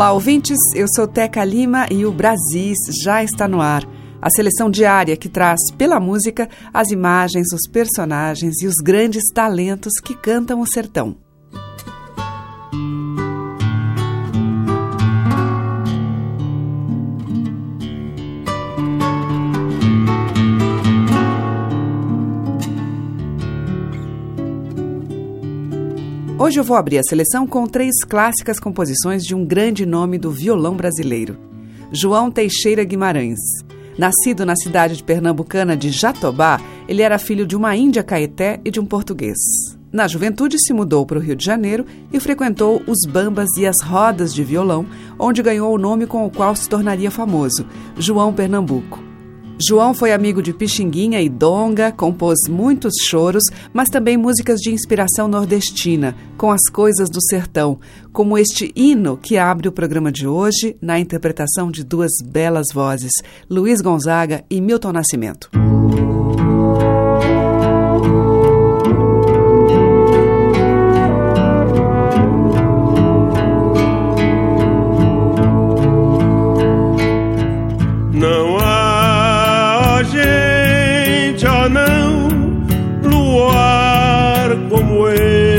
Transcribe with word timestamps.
Olá, 0.00 0.14
ouvintes. 0.14 0.56
Eu 0.74 0.86
sou 0.96 1.06
Teca 1.06 1.44
Lima 1.44 1.86
e 1.90 2.06
o 2.06 2.10
Brasis 2.10 2.78
já 3.04 3.22
está 3.22 3.46
no 3.46 3.60
ar. 3.60 3.86
A 4.18 4.30
seleção 4.30 4.70
diária 4.70 5.14
que 5.14 5.28
traz 5.28 5.60
pela 5.76 6.00
música 6.00 6.48
as 6.72 6.90
imagens, 6.90 7.52
os 7.52 7.70
personagens 7.70 8.62
e 8.62 8.66
os 8.66 8.76
grandes 8.82 9.24
talentos 9.34 10.00
que 10.02 10.14
cantam 10.14 10.62
o 10.62 10.66
sertão. 10.66 11.18
Hoje 26.42 26.58
eu 26.58 26.64
vou 26.64 26.78
abrir 26.78 26.96
a 26.96 27.02
seleção 27.02 27.46
com 27.46 27.66
três 27.66 28.02
clássicas 28.02 28.58
composições 28.58 29.24
de 29.24 29.34
um 29.34 29.44
grande 29.44 29.84
nome 29.84 30.16
do 30.16 30.30
violão 30.30 30.74
brasileiro, 30.74 31.36
João 31.92 32.30
Teixeira 32.30 32.82
Guimarães. 32.82 33.38
Nascido 33.98 34.46
na 34.46 34.56
cidade 34.56 34.96
de 34.96 35.04
pernambucana 35.04 35.76
de 35.76 35.90
Jatobá, 35.90 36.58
ele 36.88 37.02
era 37.02 37.18
filho 37.18 37.46
de 37.46 37.54
uma 37.54 37.76
índia 37.76 38.02
caeté 38.02 38.58
e 38.64 38.70
de 38.70 38.80
um 38.80 38.86
português. 38.86 39.36
Na 39.92 40.08
juventude, 40.08 40.56
se 40.58 40.72
mudou 40.72 41.04
para 41.04 41.18
o 41.18 41.20
Rio 41.20 41.36
de 41.36 41.44
Janeiro 41.44 41.84
e 42.10 42.18
frequentou 42.18 42.82
os 42.86 43.00
bambas 43.06 43.50
e 43.58 43.66
as 43.66 43.76
rodas 43.82 44.32
de 44.32 44.42
violão, 44.42 44.86
onde 45.18 45.42
ganhou 45.42 45.74
o 45.74 45.78
nome 45.78 46.06
com 46.06 46.24
o 46.24 46.30
qual 46.30 46.56
se 46.56 46.66
tornaria 46.66 47.10
famoso, 47.10 47.66
João 47.98 48.32
Pernambuco. 48.32 49.09
João 49.62 49.92
foi 49.92 50.10
amigo 50.12 50.42
de 50.42 50.54
Pixinguinha 50.54 51.20
e 51.20 51.28
Donga, 51.28 51.92
compôs 51.92 52.38
muitos 52.48 52.94
choros, 53.04 53.42
mas 53.74 53.90
também 53.90 54.16
músicas 54.16 54.58
de 54.58 54.72
inspiração 54.72 55.28
nordestina, 55.28 56.16
com 56.38 56.50
as 56.50 56.66
coisas 56.72 57.10
do 57.10 57.20
sertão, 57.20 57.78
como 58.10 58.38
este 58.38 58.72
hino 58.74 59.18
que 59.18 59.36
abre 59.36 59.68
o 59.68 59.72
programa 59.72 60.10
de 60.10 60.26
hoje, 60.26 60.76
na 60.80 60.98
interpretação 60.98 61.70
de 61.70 61.84
duas 61.84 62.10
belas 62.24 62.68
vozes, 62.72 63.12
Luiz 63.50 63.82
Gonzaga 63.82 64.44
e 64.48 64.62
Milton 64.62 64.92
Nascimento. 64.92 65.50
Não, 81.68 82.28
luar 83.02 84.56
como 84.68 85.08
esse 85.08 85.49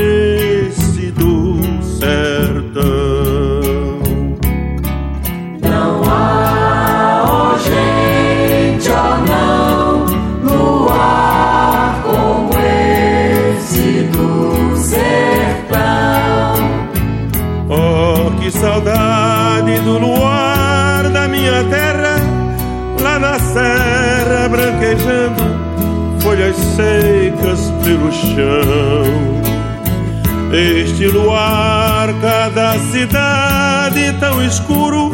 Este 30.53 31.07
luar, 31.07 32.13
cada 32.21 32.77
cidade 32.91 34.13
tão 34.19 34.43
escuro, 34.45 35.09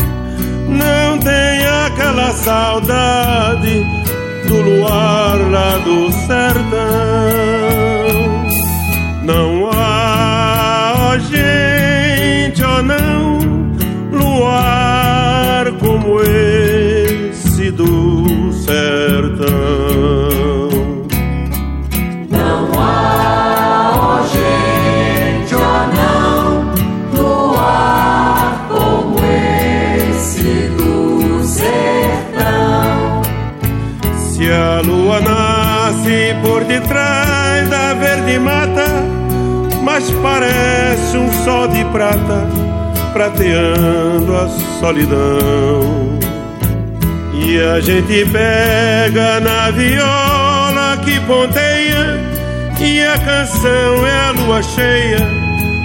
não 0.68 1.18
tem 1.20 1.66
aquela 1.86 2.32
saudade 2.32 3.86
do 4.48 4.62
luar 4.62 5.38
lá 5.52 5.78
do 5.78 6.12
sertão. 6.12 7.07
Sol 41.48 41.68
de 41.70 41.86
prata 41.86 42.46
prateando 43.14 44.36
a 44.36 44.50
solidão. 44.82 46.20
E 47.42 47.58
a 47.58 47.80
gente 47.80 48.26
pega 48.26 49.40
na 49.40 49.72
viola 49.72 50.98
que 51.06 51.18
ponteia, 51.22 52.20
e 52.82 53.02
a 53.02 53.18
canção 53.18 54.06
é 54.06 54.20
a 54.28 54.32
lua 54.32 54.62
cheia 54.62 55.26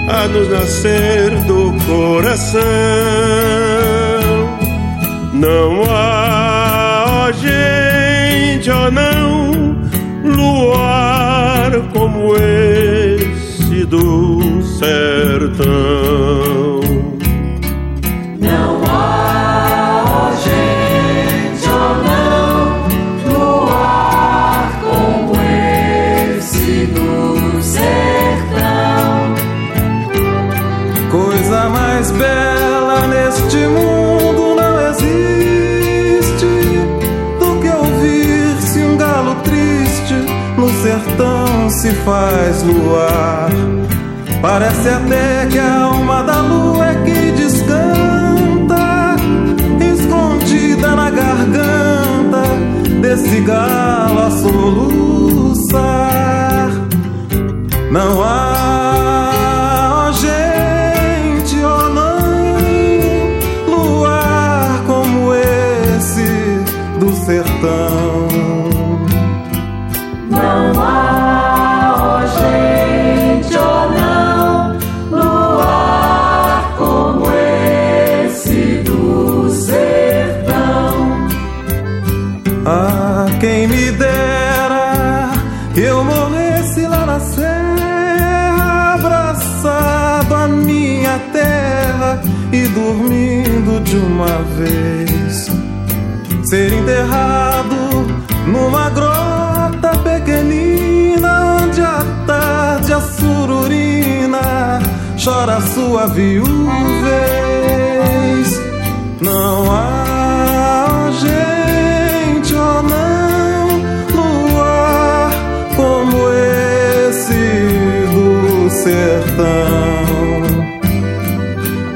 a 0.09 0.27
nos 0.27 0.49
nascer 0.49 1.29
do 1.47 1.73
coração. 1.87 2.61
Não 5.31 5.83
há, 5.89 7.05
ó 7.07 7.31
gente, 7.31 8.69
ó 8.69 8.91
não, 8.91 9.77
luar 10.25 11.71
como 11.93 12.35
esse 12.35 13.85
do 13.85 14.32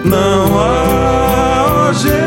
Não 0.07 0.57
há 0.57 1.91
gente 1.91 2.26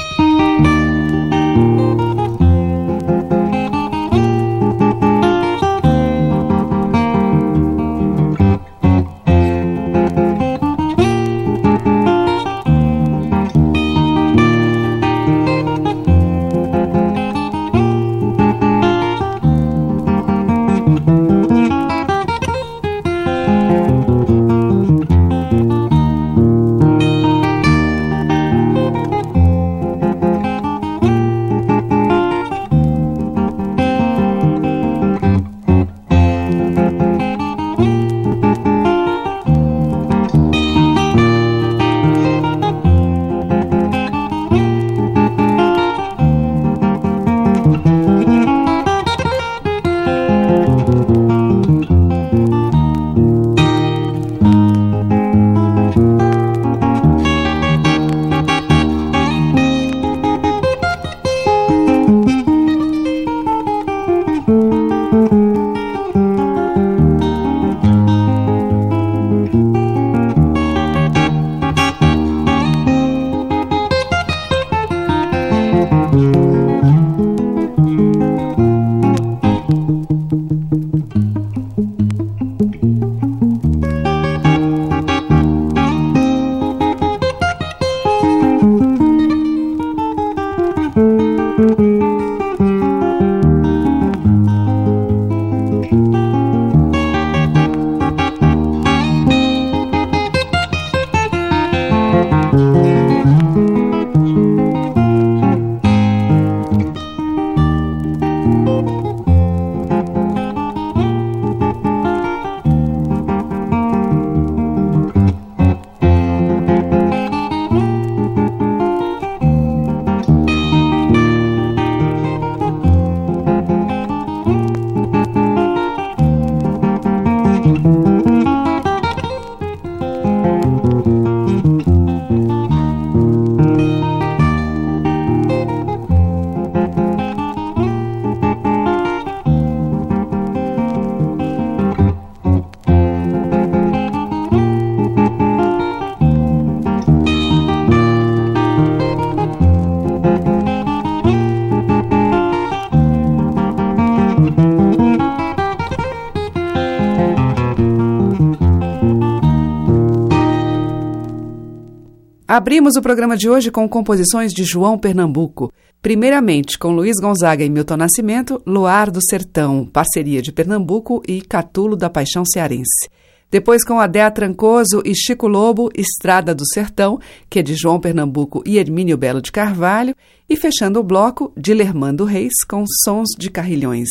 Abrimos 162.61 162.95
o 162.95 163.01
programa 163.01 163.35
de 163.35 163.49
hoje 163.49 163.71
com 163.71 163.89
composições 163.89 164.53
de 164.53 164.63
João 164.63 164.95
Pernambuco. 164.95 165.73
Primeiramente 165.99 166.77
com 166.77 166.91
Luiz 166.91 167.15
Gonzaga 167.19 167.65
e 167.65 167.69
Milton 167.71 167.97
Nascimento, 167.97 168.61
Luar 168.67 169.09
do 169.09 169.19
Sertão, 169.19 169.83
parceria 169.83 170.43
de 170.43 170.51
Pernambuco 170.51 171.23
e 171.27 171.41
Catulo 171.41 171.95
da 171.97 172.07
Paixão 172.07 172.45
Cearense. 172.45 173.09
Depois 173.49 173.83
com 173.83 173.99
Adéa 173.99 174.29
Trancoso 174.29 175.01
e 175.03 175.15
Chico 175.15 175.47
Lobo, 175.47 175.89
Estrada 175.95 176.53
do 176.53 176.63
Sertão, 176.71 177.19
que 177.49 177.57
é 177.57 177.63
de 177.63 177.73
João 177.73 177.99
Pernambuco 177.99 178.61
e 178.63 178.77
Hermínio 178.77 179.17
Belo 179.17 179.41
de 179.41 179.51
Carvalho. 179.51 180.13
E 180.47 180.55
fechando 180.55 180.99
o 180.99 181.03
bloco, 181.03 181.51
de 181.57 181.73
Lermando 181.73 182.25
Reis 182.25 182.53
com 182.69 182.83
Sons 183.03 183.29
de 183.35 183.49
Carrilhões. 183.49 184.07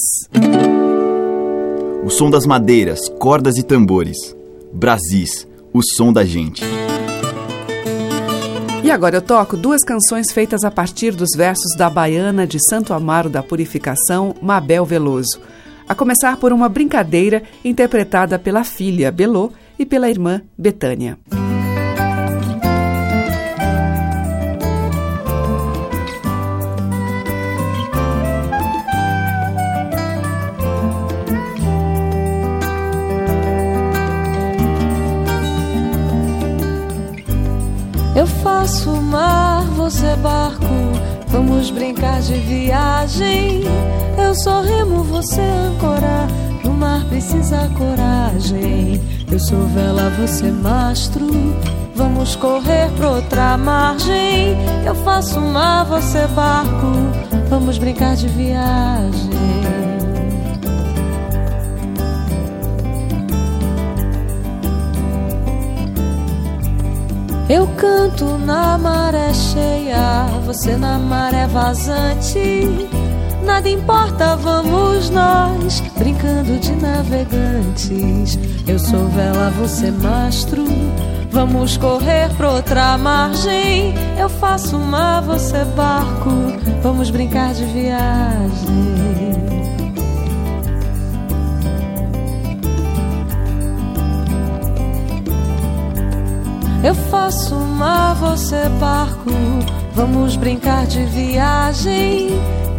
O 2.04 2.10
som 2.10 2.28
das 2.28 2.46
madeiras, 2.46 2.98
cordas 3.20 3.56
e 3.58 3.62
tambores. 3.62 4.16
Brasis, 4.72 5.46
o 5.72 5.80
som 5.84 6.12
da 6.12 6.24
gente. 6.24 6.64
E 8.82 8.90
agora 8.90 9.16
eu 9.16 9.22
toco 9.22 9.56
duas 9.56 9.82
canções 9.84 10.32
feitas 10.32 10.64
a 10.64 10.70
partir 10.70 11.14
dos 11.14 11.30
versos 11.36 11.76
da 11.76 11.90
baiana 11.90 12.46
de 12.46 12.58
Santo 12.68 12.94
Amaro 12.94 13.28
da 13.28 13.42
Purificação, 13.42 14.34
Mabel 14.40 14.86
Veloso. 14.86 15.40
A 15.86 15.94
começar 15.94 16.36
por 16.38 16.52
uma 16.52 16.68
brincadeira 16.68 17.42
interpretada 17.64 18.38
pela 18.38 18.64
filha 18.64 19.12
Belô 19.12 19.52
e 19.78 19.84
pela 19.84 20.08
irmã 20.08 20.40
Betânia. 20.56 21.18
Você 39.90 40.14
barco, 40.16 40.64
vamos 41.26 41.68
brincar 41.70 42.20
de 42.20 42.34
viagem. 42.34 43.62
Eu 44.16 44.32
sou 44.36 44.62
remo, 44.62 45.02
você 45.02 45.40
âncora, 45.40 46.28
no 46.62 46.72
mar 46.72 47.04
precisa 47.06 47.68
coragem. 47.76 49.00
Eu 49.28 49.40
sou 49.40 49.66
vela, 49.66 50.08
você 50.10 50.52
mastro, 50.52 51.26
vamos 51.96 52.36
correr 52.36 52.88
pra 52.92 53.10
outra 53.10 53.56
margem. 53.58 54.56
Eu 54.86 54.94
faço 54.94 55.40
mar, 55.40 55.84
você 55.86 56.24
barco, 56.28 56.86
vamos 57.48 57.76
brincar 57.76 58.14
de 58.14 58.28
viagem. 58.28 59.79
Eu 67.50 67.66
canto 67.76 68.38
na 68.38 68.78
maré 68.78 69.34
cheia, 69.34 70.24
você 70.46 70.76
na 70.76 71.00
maré 71.00 71.48
vazante. 71.48 72.64
Nada 73.44 73.68
importa, 73.68 74.36
vamos 74.36 75.10
nós 75.10 75.80
brincando 75.98 76.56
de 76.60 76.70
navegantes. 76.76 78.38
Eu 78.68 78.78
sou 78.78 79.04
vela, 79.08 79.50
você 79.58 79.90
mastro. 79.90 80.64
Vamos 81.32 81.76
correr 81.76 82.32
pra 82.36 82.52
outra 82.52 82.96
margem. 82.96 83.94
Eu 84.16 84.28
faço 84.28 84.78
mar, 84.78 85.20
você 85.20 85.64
barco. 85.74 86.30
Vamos 86.84 87.10
brincar 87.10 87.52
de 87.52 87.64
viagem. 87.64 88.89
Eu 96.82 96.94
faço 96.94 97.54
mar, 97.54 98.14
você 98.14 98.68
barco. 98.80 99.30
Vamos 99.94 100.36
brincar 100.36 100.86
de 100.86 101.04
viagem. 101.04 102.30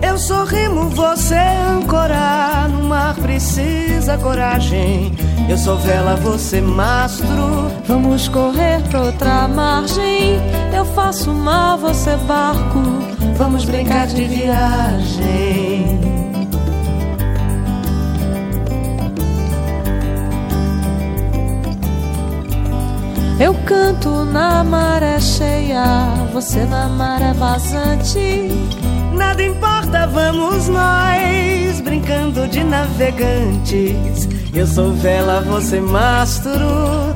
Eu 0.02 0.18
sou 0.18 0.44
remo, 0.44 0.90
você 0.90 1.36
âncora. 1.36 2.68
No 2.68 2.84
mar 2.86 3.14
precisa 3.16 4.18
coragem. 4.18 5.14
Eu 5.48 5.58
sou 5.58 5.78
vela, 5.78 6.16
você 6.16 6.60
mastro. 6.60 7.72
Vamos 7.88 8.28
correr 8.28 8.82
pra 8.90 9.02
outra 9.02 9.48
margem. 9.48 10.40
Eu 10.76 10.84
faço 10.86 11.32
mar, 11.32 11.78
você 11.78 12.16
barco. 12.28 12.82
Vamos 13.38 13.66
brincar 13.66 14.08
de 14.08 14.24
viagem. 14.24 15.71
Eu 23.42 23.56
canto 23.66 24.24
na 24.24 24.64
maré 24.64 25.20
cheia, 25.20 26.14
você 26.32 26.64
na 26.64 26.88
maré 26.88 27.34
vazante. 27.34 28.50
Nada 29.14 29.42
importa, 29.44 30.06
vamos 30.06 30.68
nós 30.68 31.82
brincando 31.82 32.48
de 32.48 32.64
navegantes. 32.64 34.30
Eu 34.54 34.68
sou 34.68 34.94
vela, 34.94 35.42
você 35.42 35.82
mastro. 35.82 36.54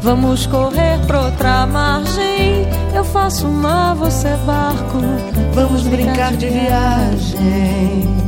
Vamos 0.01 0.47
correr 0.47 0.99
pra 1.05 1.25
outra 1.25 1.67
margem. 1.67 2.65
Eu 2.91 3.03
faço 3.03 3.47
mar, 3.47 3.93
você 3.93 4.29
barco. 4.47 4.97
Vamos 5.53 5.83
brincar 5.83 6.35
de 6.37 6.49
viagem. 6.49 8.09
Eu 8.17 8.24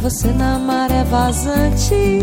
você 0.00 0.28
na 0.28 0.58
maré 0.58 1.04
vazante. 1.04 2.22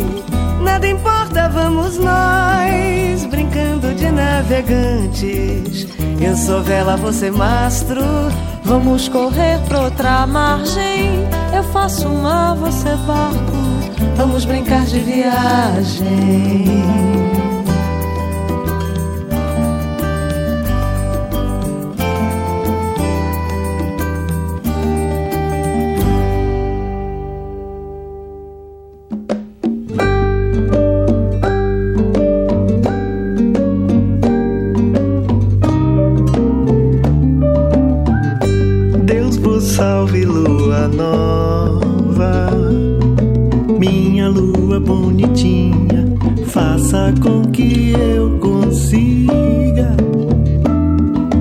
Nada 0.61 0.87
importa, 0.87 1.49
vamos 1.49 1.97
nós 1.97 3.25
brincando 3.25 3.93
de 3.93 4.09
navegantes. 4.11 5.87
Eu 6.19 6.35
sou 6.35 6.63
vela, 6.63 6.95
você 6.95 7.29
mastro. 7.29 8.01
Vamos 8.63 9.07
correr 9.07 9.59
pra 9.67 9.81
outra 9.81 10.25
margem. 10.25 11.27
Eu 11.55 11.63
faço 11.65 12.09
mar, 12.09 12.55
você 12.55 12.95
barco. 13.05 13.55
Vamos 14.15 14.45
brincar 14.45 14.85
de 14.85 14.99
viagem. 14.99 16.05
Salve 39.75 40.23
lua 40.23 40.87
nova, 40.87 42.49
minha 43.77 44.29
lua 44.29 44.79
bonitinha, 44.79 46.15
faça 46.47 47.13
com 47.21 47.41
que 47.51 47.91
eu 47.91 48.39
consiga 48.39 49.97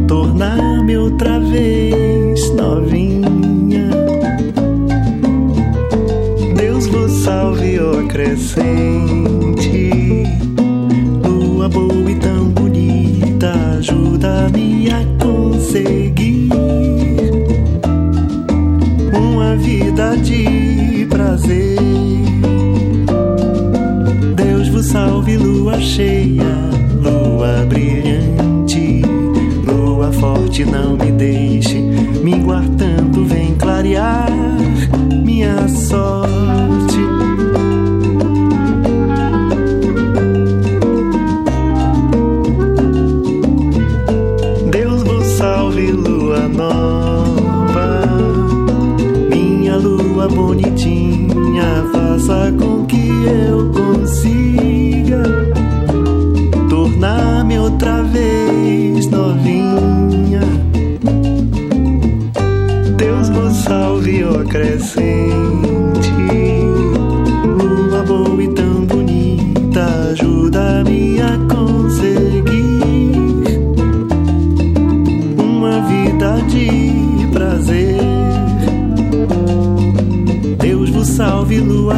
tornar-me 0.09 0.97
outra 0.97 1.39
vez 1.39 2.51
novinha. 2.57 3.89
Deus 6.57 6.89
vos 6.89 7.13
salve, 7.13 7.79
ó 7.79 8.03
crescente, 8.09 9.93
lua 11.23 11.69
boa 11.69 12.11
e 12.11 12.17
tão 12.17 12.49
bonita, 12.49 13.53
ajuda-me 13.79 14.91
a 14.91 15.25
conseguir 15.25 16.04
vida 19.57 20.17
de 20.17 21.07
prazer. 21.09 21.79
Deus 24.35 24.69
vos 24.69 24.87
salve, 24.87 25.37
lua 25.37 25.81
cheia, 25.81 26.45
lua 27.03 27.65
brilhante, 27.69 29.03
lua 29.67 30.13
forte, 30.13 30.65
não 30.65 30.97
me 30.97 31.13
deixe 31.13 31.81
minguar 32.23 32.65
tanto, 32.79 33.25
vem 33.25 33.44
bonitinha, 52.27 52.74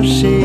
salve, 0.06 0.35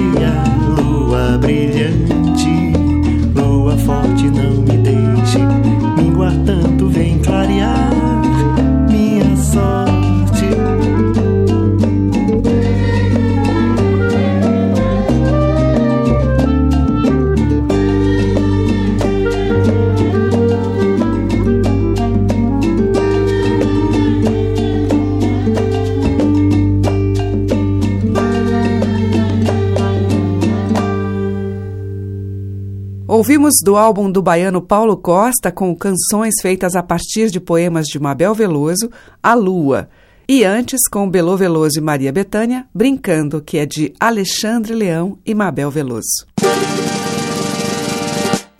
Ouvimos 33.52 33.56
do 33.66 33.76
álbum 33.76 34.10
do 34.10 34.22
baiano 34.22 34.62
Paulo 34.62 34.96
Costa 34.96 35.52
com 35.52 35.76
canções 35.76 36.36
feitas 36.42 36.74
a 36.74 36.82
partir 36.82 37.30
de 37.30 37.40
poemas 37.40 37.88
de 37.88 38.00
Mabel 38.00 38.34
Veloso, 38.34 38.90
A 39.22 39.34
Lua. 39.34 39.90
E 40.28 40.46
antes 40.46 40.80
com 40.90 41.10
Belô 41.10 41.36
Veloso 41.36 41.78
e 41.78 41.82
Maria 41.82 42.14
Bethânia, 42.14 42.66
Brincando, 42.74 43.42
que 43.42 43.58
é 43.58 43.66
de 43.66 43.94
Alexandre 44.00 44.74
Leão 44.74 45.18
e 45.26 45.36
Mabel 45.36 45.70
Veloso. 45.70 46.26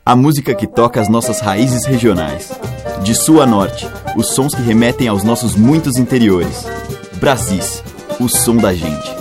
A 0.06 0.16
música 0.16 0.54
que 0.54 0.68
toca 0.68 1.00
as 1.00 1.08
nossas 1.08 1.40
raízes 1.40 1.86
regionais. 1.86 2.52
De 3.02 3.16
sul 3.16 3.42
a 3.42 3.46
norte, 3.46 3.88
os 4.18 4.34
sons 4.34 4.54
que 4.54 4.62
remetem 4.62 5.08
aos 5.08 5.24
nossos 5.24 5.56
muitos 5.56 5.96
interiores. 5.96 6.66
Brasis, 7.18 7.82
o 8.20 8.28
som 8.28 8.58
da 8.58 8.74
gente. 8.74 9.21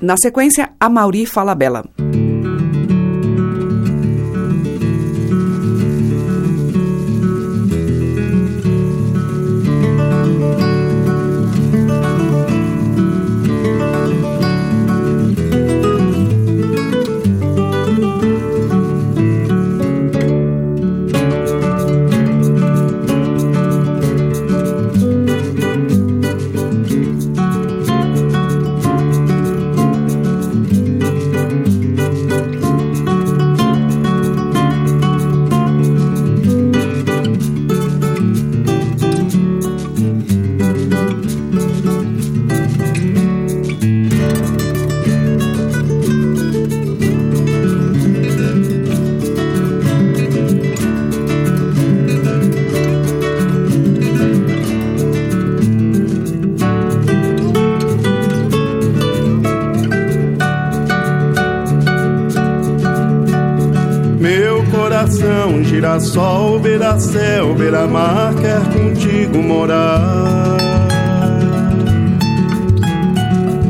Na 0.00 0.16
sequência, 0.16 0.72
a 0.80 0.88
Mauri 0.88 1.26
Fala 1.26 1.54
Bela. 1.54 1.84
Coração, 65.80 65.80
girassol, 65.80 66.58
beira-céu, 66.60 67.54
beira-mar, 67.54 68.34
quer 68.34 68.60
contigo 68.70 69.38
morar. 69.42 70.58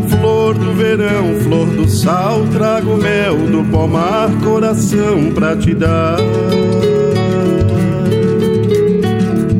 Flor 0.08 0.54
do 0.54 0.72
verão, 0.74 1.36
flor 1.44 1.66
do 1.66 1.88
sal, 1.88 2.44
trago 2.52 2.96
mel 2.96 3.36
do 3.36 3.64
pomar, 3.70 4.28
coração 4.42 5.32
pra 5.32 5.56
te 5.56 5.72
dar. 5.72 6.18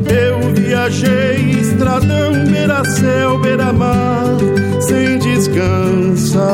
Eu 0.09 0.53
viajei, 0.53 1.51
estradão, 1.61 2.45
beira-céu, 2.51 3.39
beira-mar, 3.39 4.37
sem 4.81 5.17
descansar. 5.19 6.51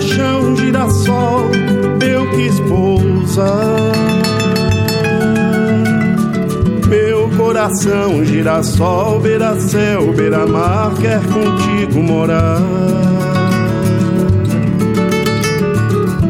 Beira-chão, 0.00 0.56
girassol, 0.56 1.50
eu 2.02 2.30
quis 2.30 2.58
pousar. 2.60 3.92
Meu 6.88 7.28
coração, 7.36 8.24
girassol, 8.24 9.20
beira-céu, 9.20 10.12
beira-mar, 10.12 10.94
quer 11.00 11.20
contigo 11.20 12.02
morar. 12.02 12.60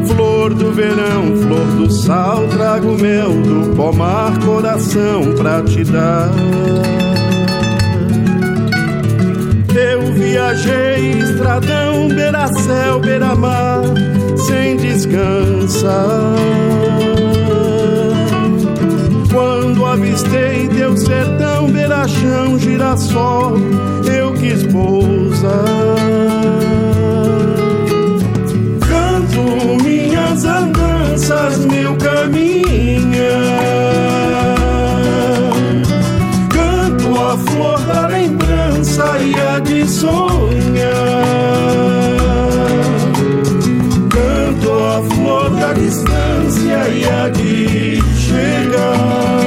Flor 0.07 0.53
do 0.53 0.71
verão, 0.71 1.37
flor 1.37 1.65
do 1.77 1.91
sal, 1.91 2.47
trago 2.49 2.97
mel 2.99 3.31
do 3.31 3.75
pomar, 3.75 4.37
coração 4.39 5.33
pra 5.37 5.61
te 5.63 5.83
dar. 5.85 6.29
viajei 10.13 11.11
estradão, 11.19 12.07
beira-céu, 12.07 12.99
beira-mar, 12.99 13.81
sem 14.37 14.77
descansar. 14.77 16.35
Quando 19.31 19.85
avistei 19.85 20.67
teu 20.69 20.95
sertão, 20.97 21.71
beira-chão, 21.71 22.59
girassol, 22.59 23.55
eu 24.13 24.33
quis 24.33 24.63
pousar. 24.67 25.55
Canto 28.87 29.83
minhas 29.83 30.43
andanças, 30.43 31.65
meu 31.65 31.95
caminho. 31.97 33.01
Canto 36.49 37.19
a 37.19 37.37
flor 37.37 37.79
da 37.81 38.07
lembrança 38.07 38.40
saia 39.01 39.59
de 39.61 39.87
sonhar. 39.87 40.91
Canto 44.09 44.71
a 44.71 45.01
flor 45.15 45.49
da 45.49 45.73
distância 45.73 46.89
e 46.89 47.05
a 47.05 47.29
de 47.29 47.99
chegar. 48.25 49.41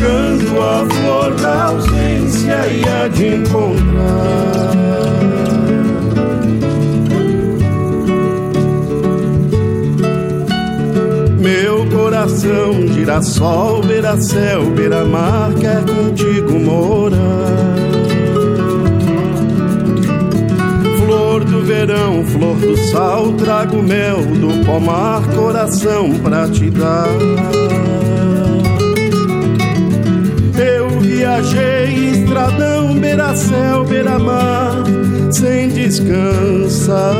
Canto 0.00 0.62
a 0.62 0.86
flor 0.94 1.34
da 1.34 1.64
ausência 1.64 2.66
e 2.68 2.88
a 2.88 3.08
de 3.08 3.26
encontrar. 3.36 4.32
Meu 11.38 11.86
coração 11.90 12.81
girassol, 13.02 13.82
beira-céu, 13.82 14.62
beira-mar, 14.70 15.52
quer 15.54 15.82
contigo 15.84 16.52
morar. 16.52 17.18
Flor 20.98 21.44
do 21.44 21.62
verão, 21.62 22.24
flor 22.24 22.56
do 22.58 22.76
sal, 22.76 23.32
trago 23.32 23.82
mel 23.82 24.18
do 24.22 24.64
pomar, 24.64 25.20
coração 25.34 26.10
pra 26.22 26.48
te 26.48 26.70
dar. 26.70 27.08
Eu 30.56 31.00
viajei 31.00 32.20
estradão, 32.20 32.94
beira-céu, 33.00 33.84
beira-mar, 33.84 34.84
sem 35.32 35.70
descansar. 35.70 37.16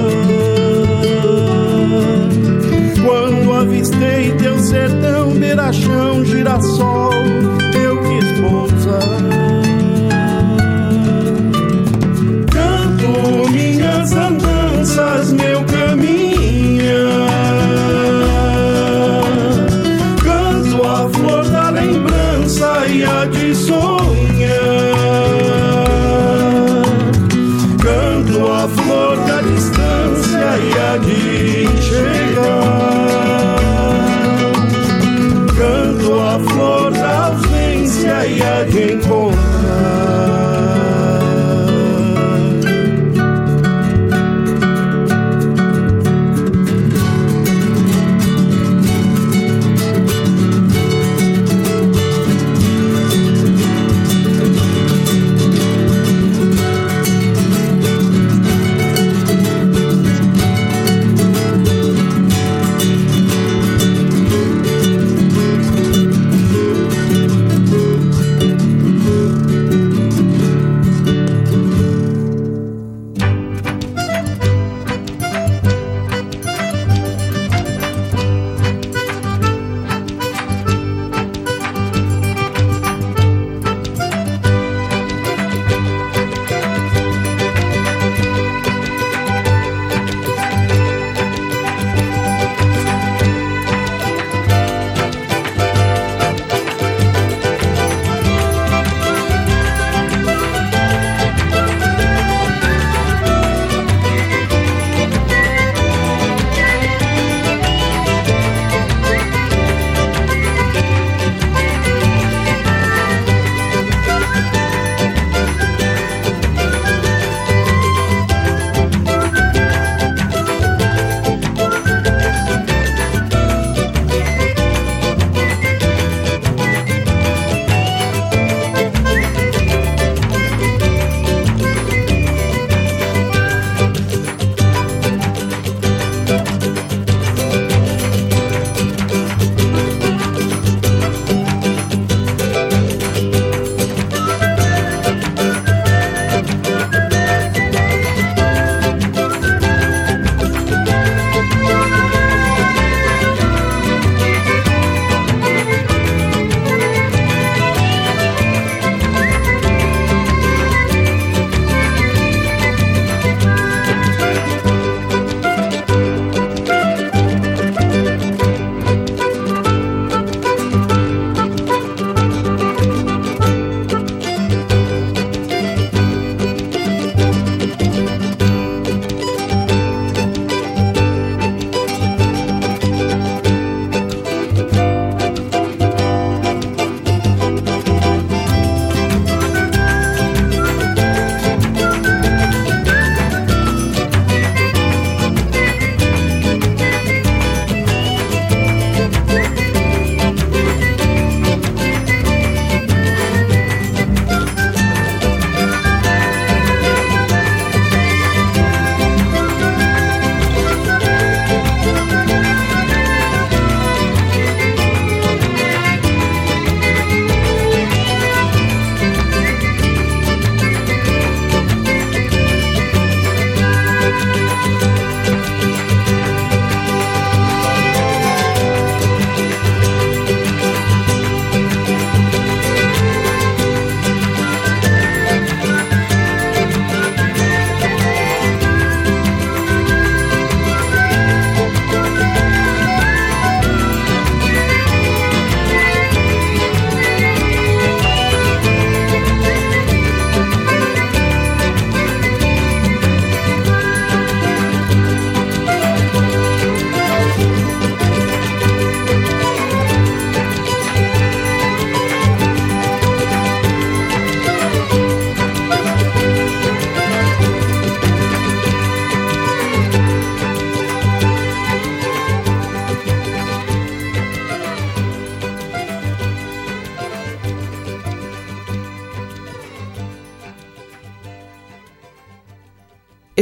Avistei 3.62 4.32
teu 4.38 4.58
sertão, 4.58 5.30
beira-chão, 5.34 6.24
girassol, 6.24 7.12
eu 7.80 7.96
quis 8.02 8.40
pousar. 8.40 9.22
Canto 12.50 13.50
minhas 13.52 14.12
andanças, 14.12 15.32
meu 15.34 15.62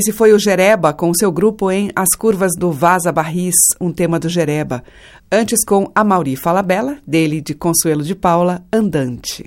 Esse 0.01 0.13
foi 0.13 0.33
o 0.33 0.39
Jereba 0.39 0.95
com 0.95 1.13
seu 1.13 1.31
grupo 1.31 1.71
em 1.71 1.91
As 1.95 2.17
Curvas 2.17 2.53
do 2.57 2.73
Vaza 2.73 3.13
Barris, 3.13 3.55
um 3.79 3.93
tema 3.93 4.19
do 4.19 4.31
Jereba. 4.31 4.83
Antes 5.31 5.63
com 5.63 5.93
a 5.95 6.03
Mauri 6.03 6.37
Falabella, 6.37 6.97
dele 7.07 7.43
de 7.43 7.53
Consuelo 7.53 8.03
de 8.03 8.15
Paula, 8.15 8.65
Andante. 8.73 9.45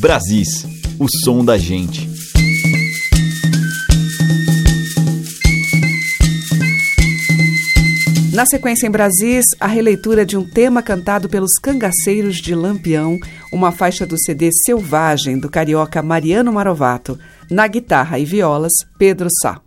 Brasis, 0.00 0.66
o 0.98 1.06
som 1.22 1.44
da 1.44 1.56
gente. 1.56 2.05
Na 8.36 8.44
sequência 8.44 8.86
em 8.86 8.90
Brasis, 8.90 9.46
a 9.58 9.66
releitura 9.66 10.26
de 10.26 10.36
um 10.36 10.44
tema 10.44 10.82
cantado 10.82 11.26
pelos 11.26 11.54
Cangaceiros 11.54 12.36
de 12.36 12.54
Lampião, 12.54 13.18
uma 13.50 13.72
faixa 13.72 14.04
do 14.04 14.14
CD 14.20 14.50
Selvagem 14.52 15.38
do 15.38 15.48
carioca 15.48 16.02
Mariano 16.02 16.52
Marovato. 16.52 17.18
Na 17.50 17.66
guitarra 17.66 18.18
e 18.18 18.26
violas, 18.26 18.72
Pedro 18.98 19.28
Sá. 19.40 19.58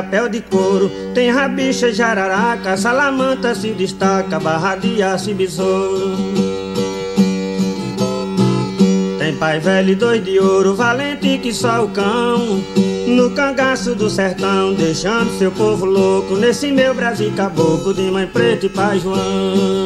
Chapéu 0.00 0.30
de 0.30 0.40
couro, 0.40 0.90
tem 1.14 1.30
rabicha, 1.30 1.92
jararaca, 1.92 2.74
salamanta 2.74 3.54
se 3.54 3.72
destaca, 3.72 4.40
barra 4.40 4.76
de 4.76 5.02
aço 5.02 5.30
e 5.30 5.34
besouro. 5.34 6.16
Tem 9.18 9.36
pai 9.36 9.60
velho 9.60 9.90
e 9.90 9.94
dois 9.94 10.24
de 10.24 10.38
ouro, 10.38 10.74
valente 10.74 11.38
que 11.38 11.52
só 11.52 11.84
o 11.84 11.90
cão. 11.90 12.64
No 13.06 13.30
cangaço 13.32 13.94
do 13.94 14.08
sertão, 14.08 14.72
deixando 14.72 15.36
seu 15.38 15.52
povo 15.52 15.84
louco, 15.84 16.34
nesse 16.36 16.72
meu 16.72 16.94
Brasil 16.94 17.30
caboclo 17.36 17.92
de 17.92 18.10
mãe 18.10 18.26
preta 18.26 18.66
e 18.66 18.68
pai 18.70 18.98
João. 19.00 19.79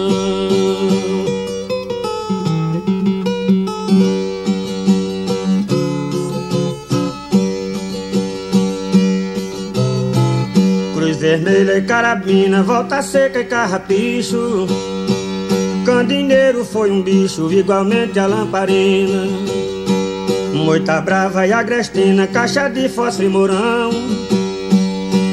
Carabina, 12.14 12.62
volta 12.62 13.02
seca 13.02 13.40
e 13.40 13.44
carrapicho. 13.44 14.66
Candineiro 15.84 16.64
foi 16.64 16.90
um 16.90 17.02
bicho, 17.02 17.52
igualmente 17.52 18.18
a 18.18 18.26
lamparina. 18.26 19.26
Moita 20.52 21.00
brava 21.00 21.46
e 21.46 21.52
agrestina, 21.52 22.26
caixa 22.26 22.68
de 22.68 22.88
fósforo 22.88 23.26
e 23.26 23.30
mourão. 23.30 23.90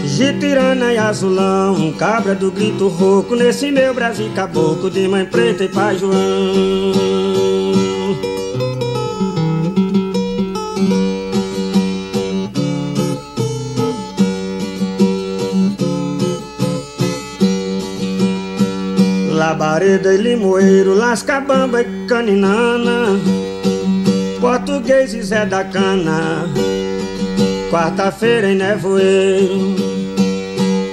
Gitirana 0.06 0.92
e 0.92 0.98
azulão, 0.98 1.94
cabra 1.94 2.34
do 2.34 2.52
grito 2.52 2.88
rouco, 2.88 3.36
nesse 3.36 3.72
meu 3.72 3.94
Brasil 3.94 4.32
caboclo 4.34 4.90
de 4.90 5.08
mãe 5.08 5.26
preta 5.26 5.64
e 5.64 5.70
pai 5.70 5.98
João. 5.98 7.41
Labareda 19.62 20.12
e 20.12 20.18
Limoeiro, 20.18 20.96
Lascabamba 20.96 21.84
e 21.84 22.08
Caninana. 22.08 23.10
Português 24.40 25.14
e 25.14 25.22
Zé 25.22 25.46
da 25.46 25.64
Cana. 25.64 26.50
Quarta-feira 27.70 28.52
em 28.52 28.56
Nevoeiro. 28.56 29.76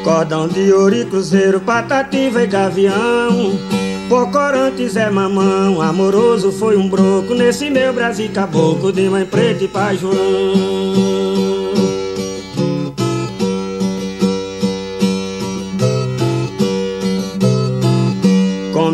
Cordão 0.04 0.46
de 0.48 0.70
ouro 0.70 0.94
e 0.94 1.06
cruzeiro, 1.06 1.60
patativa 1.60 2.42
e 2.42 2.46
gavião. 2.46 3.58
Pocorante 4.06 4.86
Zé 4.86 5.08
Mamão, 5.08 5.80
amoroso 5.80 6.52
foi 6.52 6.76
um 6.76 6.90
broco. 6.90 7.34
Nesse 7.34 7.70
meu 7.70 7.94
Brasil 7.94 8.30
caboclo 8.34 8.92
de 8.92 9.08
mãe 9.08 9.24
preta 9.24 9.64
e 9.64 9.68
pai 9.68 9.96
João 9.96 11.27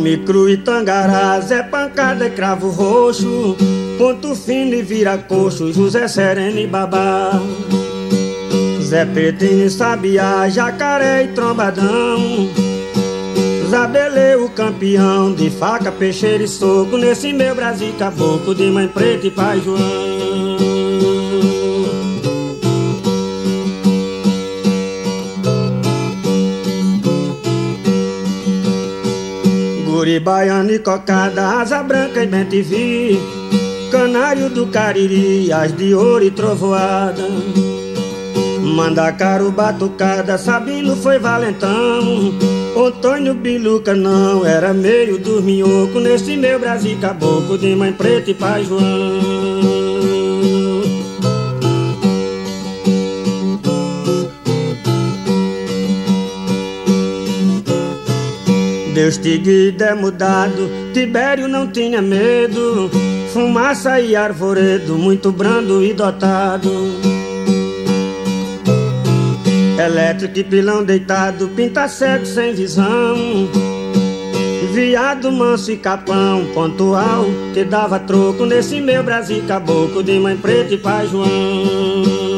Come 0.04 0.18
cru 0.18 0.50
e 0.50 0.58
tangará, 0.58 1.40
Zé 1.40 1.62
pancada 1.62 2.26
e 2.26 2.30
cravo 2.30 2.68
roxo 2.68 3.56
Ponto 3.96 4.34
fino 4.34 4.74
e 4.74 4.82
vira 4.82 5.16
coxo, 5.16 5.72
José 5.72 6.06
Sereno 6.08 6.58
e 6.58 6.66
babá. 6.66 7.40
Zé 8.82 9.06
Petrino 9.06 9.64
e 9.64 9.70
sabiá, 9.70 10.46
jacaré 10.50 11.22
e 11.22 11.28
trombadão. 11.28 12.50
Zabelê 13.70 14.36
o 14.36 14.50
campeão 14.50 15.32
de 15.32 15.48
faca, 15.48 15.90
peixeira 15.90 16.44
e 16.44 16.48
soco 16.48 16.98
Nesse 16.98 17.32
meu 17.32 17.54
Brasil 17.54 17.94
caboclo 17.98 18.54
de 18.54 18.70
mãe 18.70 18.86
preta 18.86 19.26
e 19.26 19.30
pai 19.30 19.62
João 19.64 20.13
De 30.24 30.30
baiana 30.30 30.72
e 30.72 30.78
cocada, 30.78 31.60
asa 31.60 31.82
branca 31.82 32.24
e 32.24 32.26
bem 32.26 32.46
te 32.46 32.62
vi 32.62 33.20
Canário 33.90 34.48
do 34.48 34.66
Cariri, 34.68 35.52
as 35.52 35.76
de 35.76 35.94
ouro 35.94 36.24
e 36.24 36.30
trovoada. 36.30 37.28
Mandacaru, 38.62 39.50
batucada, 39.50 40.38
Sabino 40.38 40.96
foi 40.96 41.18
valentão. 41.18 42.32
Antônio 42.74 43.34
Biluca 43.34 43.94
não, 43.94 44.46
era 44.46 44.72
meio 44.72 45.18
dorminhoco 45.18 46.00
Nesse 46.00 46.37
meu 46.38 46.58
Brasil 46.58 46.98
caboclo 46.98 47.58
de 47.58 47.76
mãe 47.76 47.92
preta 47.92 48.30
e 48.30 48.34
pai 48.34 48.64
João 48.64 49.83
Deus 58.94 59.16
te 59.16 59.37
guida 59.38 59.87
é 59.87 59.94
mudado, 59.94 60.70
Tibério 60.92 61.48
não 61.48 61.66
tinha 61.66 62.00
medo, 62.00 62.88
fumaça 63.33 64.00
e 64.00 64.14
arvoredo, 64.14 64.96
muito 64.96 65.33
brando 65.33 65.85
e 65.85 65.92
dotado. 65.92 66.70
Elétrico 69.76 70.38
e 70.38 70.44
pilão 70.44 70.85
deitado, 70.85 71.48
pinta 71.48 71.88
cego 71.88 72.24
sem 72.24 72.54
visão. 72.54 73.16
Viado 74.72 75.33
manso 75.33 75.72
e 75.72 75.76
capão, 75.76 76.46
pontual, 76.54 77.24
que 77.52 77.64
dava 77.64 77.98
troco 77.98 78.46
nesse 78.46 78.80
meu 78.80 79.02
Brasil 79.02 79.42
caboclo 79.48 80.04
de 80.04 80.20
mãe 80.20 80.37
preta 80.37 80.72
e 80.72 80.78
pai 80.78 81.09
João. 81.09 82.33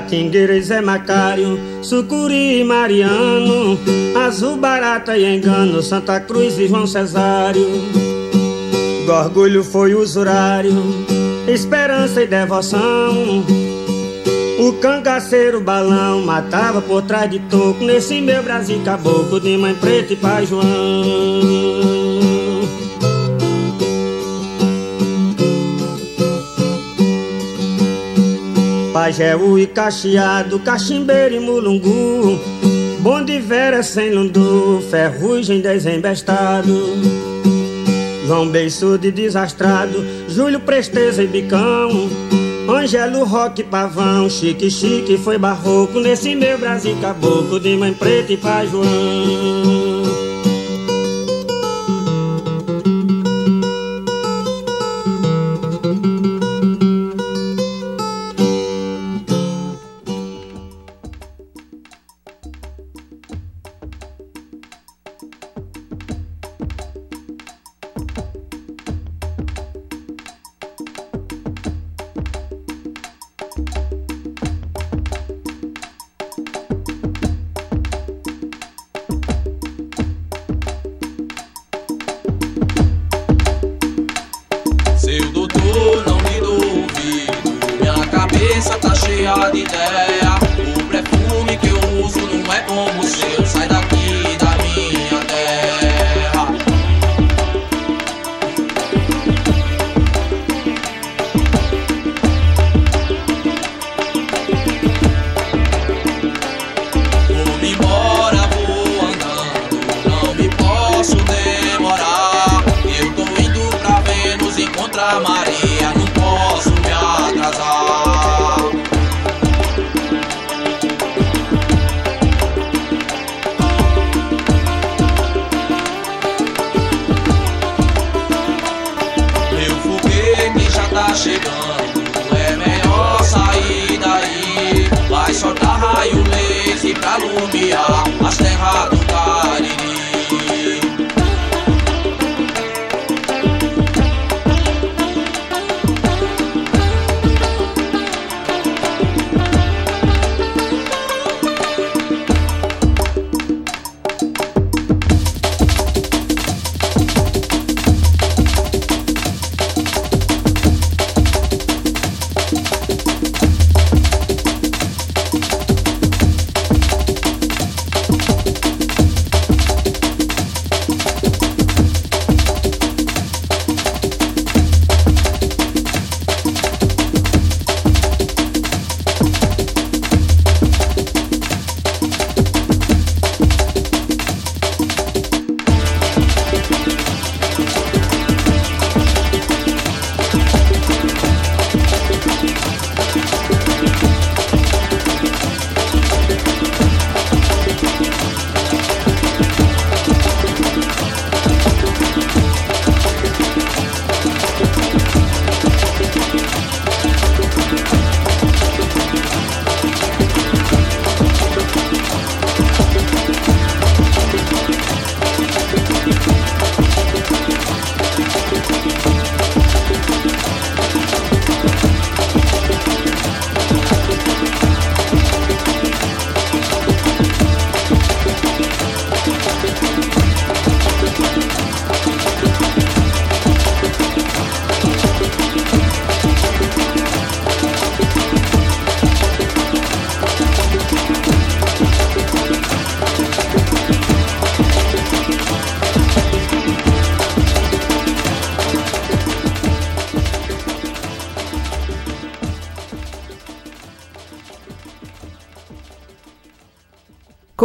Catingueira 0.00 0.56
e 0.56 0.62
Zé 0.62 0.80
Macário, 0.80 1.60
Sucuri 1.82 2.58
e 2.60 2.64
Mariano, 2.64 3.78
Azul 4.26 4.56
Barata 4.56 5.16
e 5.16 5.36
Engano, 5.36 5.82
Santa 5.82 6.18
Cruz 6.20 6.58
e 6.58 6.66
João 6.66 6.86
Cesário. 6.86 7.66
Gorgulho 9.04 9.62
foi 9.62 9.94
usurário, 9.94 10.72
esperança 11.46 12.22
e 12.22 12.26
devoção. 12.26 13.44
O 14.58 14.72
cangaceiro 14.80 15.60
balão 15.60 16.22
matava 16.22 16.80
por 16.80 17.02
trás 17.02 17.30
de 17.30 17.38
toco 17.38 17.84
nesse 17.84 18.22
meu 18.22 18.42
Brasil 18.42 18.80
caboclo 18.82 19.38
de 19.38 19.56
mãe 19.58 19.74
preta 19.74 20.14
e 20.14 20.16
pai 20.16 20.46
João. 20.46 21.99
Pajéu 28.92 29.58
e 29.58 29.66
Cacheado, 29.66 30.58
Cachimbeiro 30.58 31.34
e 31.36 31.40
Mulungu. 31.40 32.38
Bom 33.00 33.24
de 33.24 33.38
vera 33.38 33.82
sem 33.82 34.12
lundu, 34.12 34.82
ferrugem 34.90 35.60
desembestado. 35.60 36.74
João 38.26 38.48
Beiçudo 38.48 39.06
e 39.06 39.12
desastrado, 39.12 40.04
Júlio 40.28 40.60
Presteza 40.60 41.22
e 41.22 41.26
Bicão. 41.26 42.10
Angelo 42.68 43.24
Roque 43.24 43.64
Pavão, 43.64 44.28
chique 44.28 44.70
chique 44.70 45.16
foi 45.18 45.38
barroco. 45.38 45.98
Nesse 46.00 46.34
meu 46.34 46.58
Brasil 46.58 46.96
caboclo 47.00 47.58
de 47.58 47.76
mãe 47.76 47.92
preta 47.92 48.32
e 48.32 48.36
pai 48.36 48.66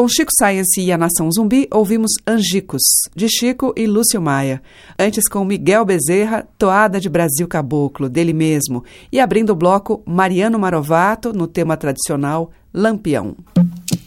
Com 0.06 0.10
Chico 0.10 0.30
Science 0.40 0.80
e 0.80 0.92
a 0.92 1.00
Nação 1.00 1.32
Zumbi, 1.32 1.68
ouvimos 1.74 2.12
Angicos, 2.28 2.84
de 3.16 3.28
Chico 3.28 3.74
e 3.76 3.88
Lúcio 3.88 4.22
Maia. 4.22 4.62
Antes, 5.00 5.28
com 5.28 5.44
Miguel 5.44 5.84
Bezerra, 5.84 6.48
Toada 6.60 7.00
de 7.00 7.10
Brasil 7.10 7.48
Caboclo, 7.48 8.08
dele 8.08 8.32
mesmo. 8.32 8.84
E 9.12 9.20
abrindo 9.20 9.50
o 9.50 9.56
bloco, 9.56 10.04
Mariano 10.06 10.60
Marovato, 10.60 11.34
no 11.34 11.48
tema 11.48 11.76
tradicional 11.76 12.52
Lampião. 12.72 13.36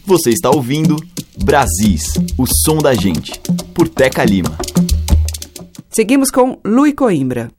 Você 0.05 0.29
está 0.29 0.49
ouvindo 0.49 0.95
Brasis, 1.43 2.13
o 2.37 2.45
som 2.63 2.77
da 2.77 2.93
gente, 2.93 3.37
por 3.73 3.89
Teca 3.89 4.23
Lima. 4.23 4.57
Seguimos 5.89 6.31
com 6.31 6.57
Lui 6.63 6.93
Coimbra. 6.93 7.51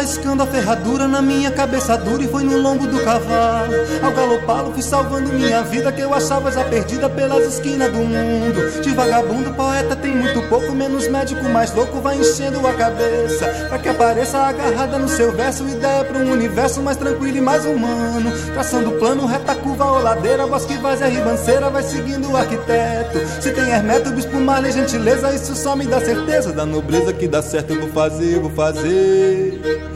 Faiscando 0.00 0.42
a 0.42 0.46
ferradura 0.46 1.06
na 1.06 1.20
minha 1.20 1.50
cabeça 1.50 1.94
dura 1.94 2.22
e 2.22 2.26
foi 2.26 2.42
no 2.42 2.56
lombo 2.56 2.86
do 2.86 3.04
cavalo. 3.04 3.74
Ao 4.02 4.10
galopá-lo 4.10 4.72
fui 4.72 4.82
salvando 4.82 5.30
minha 5.30 5.62
vida 5.62 5.92
que 5.92 6.00
eu 6.00 6.14
achava 6.14 6.50
já 6.50 6.64
perdida 6.64 7.06
pelas 7.10 7.46
esquinas 7.46 7.92
do 7.92 7.98
mundo. 7.98 8.80
De 8.80 8.94
vagabundo, 8.94 9.52
poeta 9.52 9.94
tem 9.94 10.16
muito 10.16 10.40
pouco, 10.48 10.74
menos 10.74 11.06
médico, 11.06 11.44
mais 11.50 11.74
louco 11.74 12.00
vai 12.00 12.16
enchendo 12.16 12.66
a 12.66 12.72
cabeça. 12.72 13.44
Pra 13.68 13.78
que 13.78 13.90
apareça 13.90 14.38
agarrada 14.38 14.98
no 14.98 15.06
seu 15.06 15.32
verso, 15.32 15.68
ideia 15.68 16.02
pra 16.02 16.16
um 16.16 16.32
universo 16.32 16.80
mais 16.80 16.96
tranquilo 16.96 17.36
e 17.36 17.42
mais 17.42 17.66
humano. 17.66 18.32
Traçando 18.54 18.92
plano, 18.92 19.26
reta 19.26 19.54
curva 19.54 19.84
ou 19.84 20.02
ladeira, 20.02 20.46
voz 20.46 20.64
que 20.64 20.78
vai 20.78 20.94
a 21.02 21.08
ribanceira, 21.08 21.68
vai 21.68 21.82
seguindo 21.82 22.30
o 22.30 22.36
arquiteto. 22.38 23.18
Se 23.38 23.50
tem 23.50 23.68
Hermeto, 23.68 24.10
bispo, 24.12 24.40
Marley, 24.40 24.72
gentileza, 24.72 25.30
isso 25.34 25.54
só 25.54 25.76
me 25.76 25.84
dá 25.84 26.00
certeza 26.00 26.52
da 26.54 26.64
nobreza 26.64 27.12
que 27.12 27.28
dá 27.28 27.42
certo, 27.42 27.74
eu 27.74 27.80
vou 27.80 27.90
fazer, 27.90 28.38
vou 28.38 28.50
fazer 28.50 29.89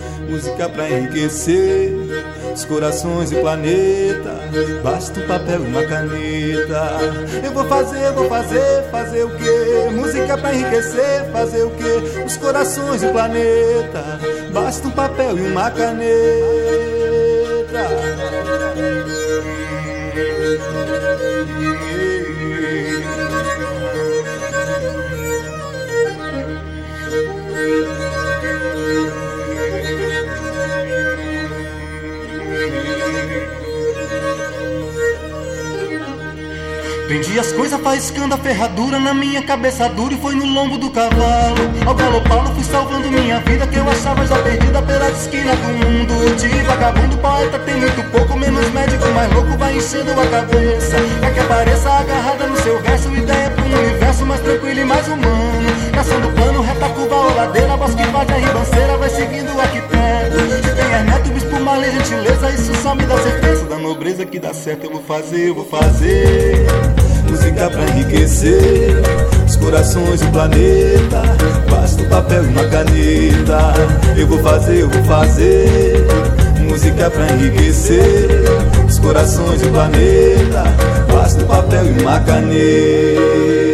música 0.44 0.68
pra 0.68 0.90
enriquecer 0.90 1.90
os 2.52 2.64
corações 2.66 3.32
e 3.32 3.36
planeta. 3.36 4.34
Basta 4.82 5.18
um 5.18 5.26
papel 5.26 5.64
e 5.64 5.66
uma 5.66 5.82
caneta. 5.82 7.00
Eu 7.42 7.50
vou 7.52 7.64
fazer, 7.64 8.12
vou 8.12 8.28
fazer, 8.28 8.84
fazer 8.90 9.24
o 9.24 9.30
quê? 9.30 9.90
Música 9.90 10.36
pra 10.36 10.54
enriquecer, 10.54 11.24
fazer 11.32 11.62
o 11.62 11.70
quê? 11.70 12.22
Os 12.26 12.36
corações 12.36 13.02
e 13.02 13.08
planeta. 13.08 14.20
Basta 14.52 14.86
um 14.86 14.90
papel 14.90 15.38
e 15.38 15.42
uma 15.50 15.70
caneta. 15.70 16.83
As 37.44 37.52
coisas 37.52 37.80
faiscando 37.80 38.34
a 38.34 38.38
ferradura 38.38 38.98
na 38.98 39.12
minha 39.12 39.42
cabeça 39.42 39.86
dura 39.90 40.14
e 40.14 40.16
foi 40.16 40.34
no 40.34 40.46
lombo 40.46 40.78
do 40.78 40.90
cavalo. 40.90 41.60
Ao 41.86 41.94
galopá-lo 41.94 42.54
fui 42.54 42.64
salvando 42.64 43.10
minha 43.10 43.38
vida 43.40 43.66
que 43.66 43.76
eu 43.76 43.88
achava 43.88 44.26
já 44.26 44.38
perdida 44.38 44.80
pela 44.80 45.10
esquina 45.10 45.54
do 45.54 45.68
mundo. 45.68 46.36
De 46.36 46.48
vagabundo, 46.62 47.18
poeta 47.18 47.58
tem 47.58 47.76
muito 47.76 48.02
pouco, 48.10 48.38
menos 48.38 48.66
médico, 48.70 49.06
mais 49.08 49.30
louco 49.34 49.58
vai 49.58 49.76
enchendo 49.76 50.12
a 50.12 50.26
cabeça. 50.26 50.96
Pra 51.20 51.30
que 51.32 51.40
apareça 51.40 51.90
agarrada 51.90 52.46
no 52.46 52.56
seu 52.56 52.80
verso, 52.80 53.14
ideia 53.14 53.50
pro 53.50 53.64
universo 53.64 54.26
mais 54.26 54.40
tranquilo 54.40 54.80
e 54.80 54.84
mais 54.84 55.06
humano. 55.06 55.92
Caçando 55.92 56.28
plano, 56.28 56.62
reta 56.62 56.88
curva 56.88 57.14
ou 57.14 57.34
ladeira, 57.34 57.76
bosque 57.76 58.04
vai 58.04 58.26
a 58.26 58.34
ribanceira, 58.38 58.96
vai 58.96 59.10
seguindo 59.10 59.54
o 59.54 59.60
arquiteto. 59.60 60.66
Se 60.66 60.74
tem 60.74 60.92
Hermeto, 60.92 61.30
bispo, 61.30 61.60
malha, 61.60 61.90
gentileza, 61.90 62.50
isso 62.50 62.74
só 62.82 62.94
me 62.94 63.04
dá 63.04 63.18
certeza 63.18 63.66
da 63.66 63.76
nobreza 63.76 64.24
que 64.24 64.38
dá 64.38 64.54
certo. 64.54 64.84
Eu 64.84 64.92
vou 64.92 65.02
fazer, 65.02 65.48
eu 65.48 65.54
vou 65.54 65.66
fazer 65.66 67.03
música 67.44 67.70
pra 67.70 67.84
enriquecer 67.90 69.02
os 69.46 69.56
corações 69.56 70.20
do 70.20 70.28
planeta. 70.28 71.22
Basta 71.70 72.02
um 72.02 72.08
papel 72.08 72.44
e 72.44 72.48
uma 72.48 72.64
caneta. 72.64 73.74
Eu 74.16 74.26
vou 74.26 74.38
fazer, 74.38 74.80
eu 74.80 74.88
vou 74.88 75.04
fazer 75.04 76.06
música 76.60 77.10
pra 77.10 77.32
enriquecer 77.32 78.28
os 78.86 78.98
corações 78.98 79.60
do 79.60 79.68
planeta. 79.70 80.64
Basta 81.12 81.42
um 81.42 81.46
papel 81.46 81.84
e 81.86 82.02
uma 82.02 82.20
caneta. 82.20 83.73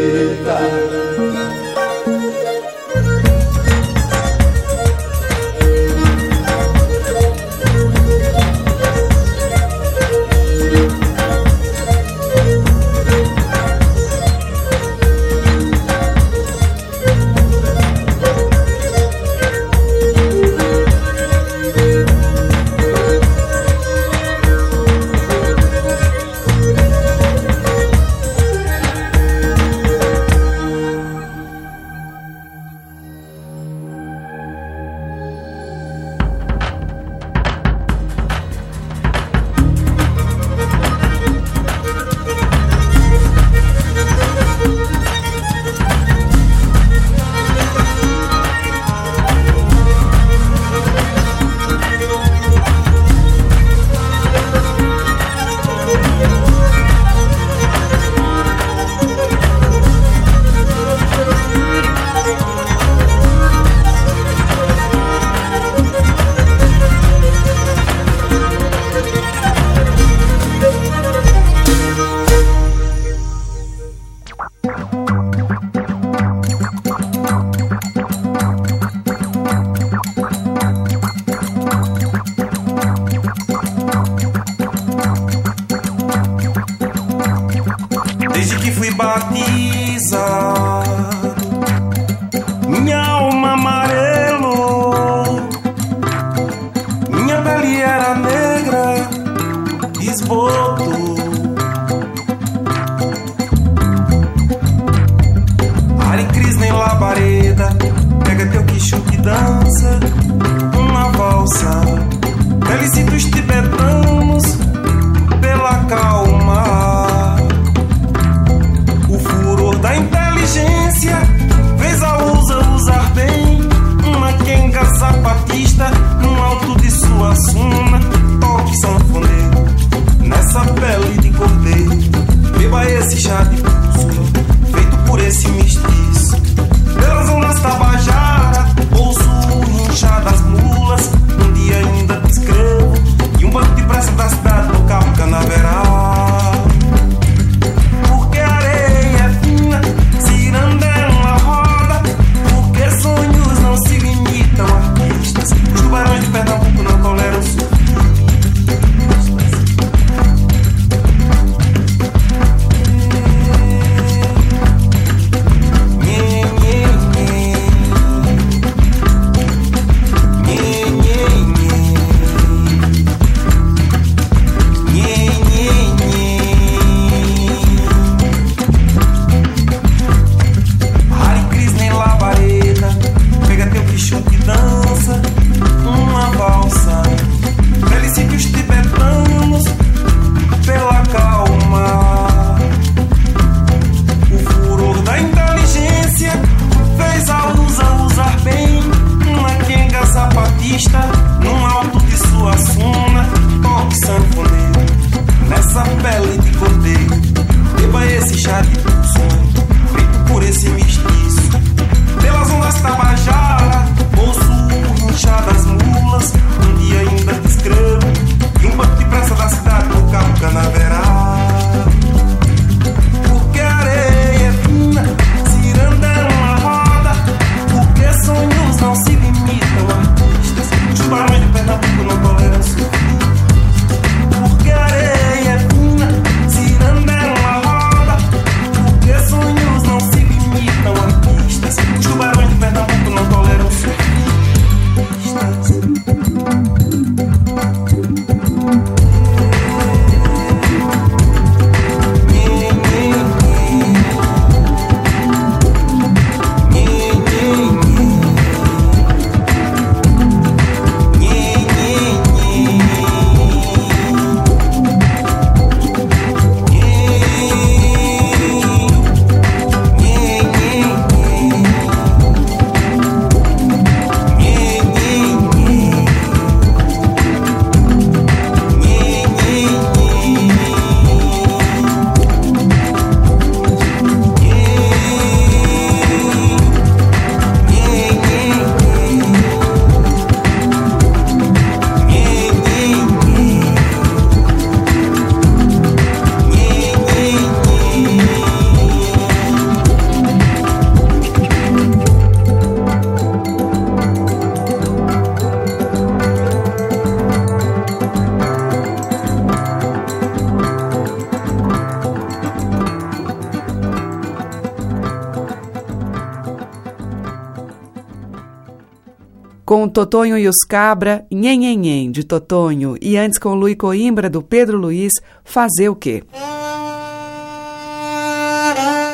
Totonho 319.90 320.38
e 320.38 320.48
os 320.48 320.60
Cabra, 320.60 321.26
Nhen 321.30 322.10
de 322.10 322.24
Totonho, 322.24 322.96
e 323.02 323.16
antes 323.16 323.38
com 323.38 323.54
Luí 323.54 323.74
Coimbra, 323.74 324.30
do 324.30 324.40
Pedro 324.40 324.78
Luiz, 324.78 325.12
Fazer 325.44 325.88
o 325.88 325.96
Quê? 325.96 326.22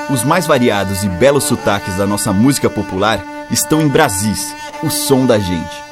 Os 0.09 0.22
mais 0.22 0.47
variados 0.47 1.03
e 1.03 1.09
belos 1.09 1.45
sotaques 1.45 1.97
da 1.97 2.07
nossa 2.07 2.33
música 2.33 2.70
popular 2.70 3.20
estão 3.51 3.81
em 3.81 3.89
Brasis, 3.89 4.55
o 4.83 4.91
som 4.91 5.27
da 5.27 5.39
gente. 5.39 5.87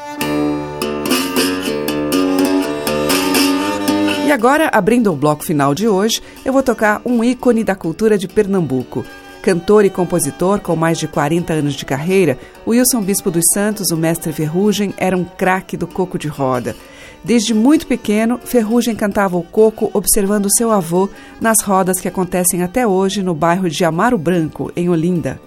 E 4.27 4.33
agora, 4.33 4.71
abrindo 4.73 5.13
o 5.13 5.17
bloco 5.17 5.45
final 5.45 5.75
de 5.75 5.89
hoje, 5.89 6.23
eu 6.45 6.53
vou 6.53 6.63
tocar 6.63 7.03
um 7.05 7.25
ícone 7.25 7.65
da 7.65 7.75
cultura 7.75 8.17
de 8.17 8.29
Pernambuco. 8.29 9.05
Cantor 9.45 9.85
e 9.85 9.91
compositor 9.91 10.59
com 10.59 10.75
mais 10.75 10.97
de 10.97 11.07
40 11.07 11.53
anos 11.53 11.75
de 11.75 11.85
carreira, 11.85 12.39
Wilson 12.67 13.03
Bispo 13.03 13.31
dos 13.31 13.45
Santos, 13.53 13.91
o 13.91 13.97
mestre 13.97 14.33
Ferrugem, 14.33 14.95
era 14.97 15.15
um 15.15 15.23
craque 15.23 15.77
do 15.77 15.87
coco 15.87 16.19
de 16.19 16.29
roda. 16.29 16.75
Desde 17.23 17.53
muito 17.53 17.87
pequeno, 17.87 18.41
Ferrugem 18.43 18.97
cantava 18.97 19.37
o 19.37 19.43
coco 19.43 19.91
observando 19.93 20.49
seu 20.57 20.71
avô 20.71 21.11
nas 21.43 21.61
rodas 21.61 22.01
que 22.01 22.09
acontecem 22.09 22.63
até 22.63 22.87
hoje 22.87 23.23
no 23.23 23.35
bairro 23.35 23.69
de 23.69 23.85
Amaro 23.85 24.17
Branco, 24.17 24.73
em 24.75 24.89
Olinda. 24.89 25.39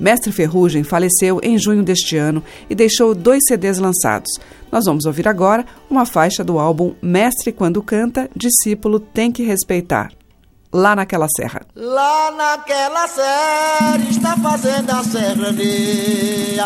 Mestre 0.00 0.32
Ferrugem 0.32 0.82
faleceu 0.82 1.38
em 1.42 1.58
junho 1.58 1.82
deste 1.82 2.16
ano 2.16 2.42
e 2.70 2.74
deixou 2.74 3.14
dois 3.14 3.42
CDs 3.46 3.76
lançados. 3.76 4.40
Nós 4.72 4.86
vamos 4.86 5.04
ouvir 5.04 5.28
agora 5.28 5.66
uma 5.90 6.06
faixa 6.06 6.42
do 6.42 6.58
álbum 6.58 6.94
Mestre 7.02 7.52
Quando 7.52 7.82
Canta, 7.82 8.26
Discípulo 8.34 8.98
Tem 8.98 9.30
que 9.30 9.42
Respeitar. 9.42 10.23
Lá 10.74 10.96
naquela 10.96 11.28
serra. 11.36 11.60
Lá 11.76 12.32
naquela 12.32 13.06
serra 13.06 13.96
está 14.10 14.36
fazendo 14.36 14.90
a 14.90 15.04
serrania. 15.04 16.64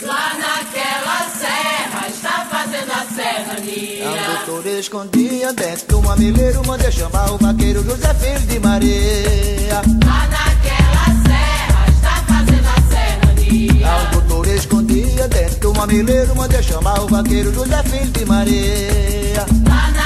Lá 0.00 0.32
naquela 0.38 1.28
serra 1.28 2.06
está 2.06 2.46
fazendo 2.48 2.92
a 2.92 3.04
serrania. 3.12 4.04
É 4.04 4.10
um 4.10 4.46
doutor 4.46 4.66
escondia 4.78 5.52
dentro 5.52 5.88
de 5.88 5.94
um 5.96 6.02
mamileiro, 6.02 6.64
mandei 6.68 6.92
chamar 6.92 7.32
o 7.32 7.38
vaqueiro 7.38 7.82
José 7.82 8.14
Filho 8.14 8.46
de 8.46 8.60
Maria. 8.60 9.82
Lá 10.06 10.28
naquela 10.28 11.06
serra 11.26 11.88
está 11.88 12.14
fazendo 12.32 12.68
a 12.68 12.80
serrania. 12.92 13.88
É 13.88 13.96
um 13.96 14.10
doutor 14.20 14.46
escondia 14.54 15.26
dentro 15.26 15.58
de 15.58 15.66
um 15.66 15.72
mamileiro, 15.72 16.36
mandei 16.36 16.62
chamar 16.62 17.00
o 17.00 17.08
vaqueiro 17.08 17.52
José 17.52 17.82
Filho 17.82 18.12
de 18.12 18.24
Maria. 18.24 19.46
Lá 19.68 19.97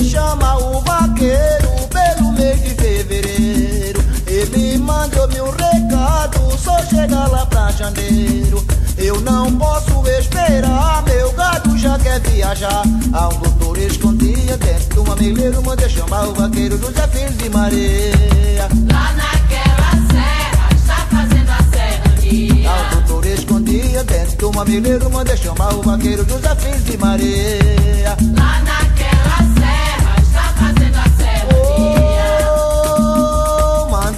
Chamar 0.00 0.58
o 0.58 0.80
vaqueiro 0.80 1.88
pelo 1.90 2.32
mês 2.32 2.62
de 2.62 2.70
fevereiro. 2.70 4.02
Ele 4.26 4.78
mandou-me 4.78 5.40
um 5.40 5.50
recado, 5.50 6.58
só 6.58 6.78
chegar 6.84 7.28
lá 7.28 7.44
pra 7.46 7.70
janeiro. 7.72 8.64
Eu 8.96 9.20
não 9.20 9.54
posso 9.56 10.06
esperar, 10.08 11.02
meu 11.04 11.32
gado 11.32 11.76
já 11.76 11.98
quer 11.98 12.20
viajar. 12.20 12.82
Há 13.12 13.28
um 13.28 13.38
doutor 13.38 13.78
escondia 13.78 14.56
dentro 14.56 14.88
de 14.94 15.00
um 15.00 15.04
mamileiro, 15.04 15.62
mandei 15.62 15.88
chamar 15.88 16.28
o 16.28 16.34
vaqueiro 16.34 16.78
José 16.78 17.06
Filho 17.08 17.32
de 17.32 17.50
Maria. 17.50 18.68
Lá 18.90 19.12
naquela 19.12 19.92
serra 20.12 20.68
está 20.74 21.06
fazendo 21.10 21.50
a 21.50 21.62
serrania. 21.76 22.70
Há 22.70 22.74
um 22.82 22.90
doutor 23.00 23.26
escondia 23.26 24.04
dentro 24.04 24.36
de 24.36 24.44
um 24.44 24.52
mamileiro, 24.52 25.10
mandei 25.10 25.36
chamar 25.36 25.74
o 25.74 25.82
vaqueiro 25.82 26.26
José 26.28 26.54
Filho 26.56 26.80
de 26.80 26.96
Maria. 26.96 28.16
Lá 28.36 28.60
naquela 28.60 28.87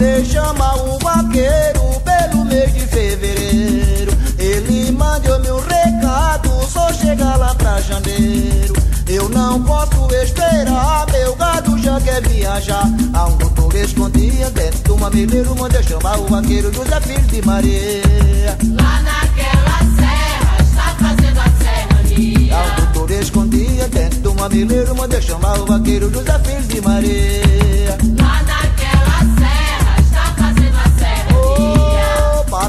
você 0.01 0.25
chama 0.25 0.77
o 0.77 0.99
vaqueiro 0.99 2.01
pelo 2.03 2.47
mês 2.47 2.73
de 2.73 2.81
fevereiro. 2.87 4.11
Ele 4.39 4.91
mandou 4.93 5.39
meu 5.41 5.61
recado, 5.61 6.49
só 6.67 6.91
chega 6.91 7.37
lá 7.37 7.55
pra 7.55 7.79
janeiro. 7.83 8.73
Eu 9.07 9.29
não 9.29 9.63
posso 9.63 10.09
esperar, 10.15 11.05
meu 11.13 11.37
gado 11.37 11.79
já 11.83 12.01
quer 12.01 12.27
viajar. 12.27 12.89
Há 13.13 13.27
um 13.27 13.37
doutor 13.37 13.75
escondido 13.75 14.51
dentro 14.53 14.81
do 14.85 14.97
mamileiro, 14.97 15.55
mandou 15.55 15.83
chamar 15.83 16.19
o 16.19 16.27
vaqueiro 16.29 16.73
José 16.73 17.01
Filho 17.03 17.27
de 17.27 17.47
Maria. 17.47 18.57
Lá 18.81 19.03
naquela 19.03 19.81
serra, 19.99 20.57
está 20.63 20.97
fazendo 20.99 21.41
a 21.41 21.51
serrania. 21.63 22.57
Há 22.57 22.63
um 22.63 22.85
doutor 22.85 23.11
escondido 23.11 23.89
dentro 23.91 24.21
do 24.21 24.35
mamileiro, 24.35 24.97
mandou 24.97 25.21
chamar 25.21 25.61
o 25.61 25.67
vaqueiro 25.67 26.11
José 26.11 26.39
Filho 26.39 26.63
de 26.63 26.81
Maria. 26.81 28.20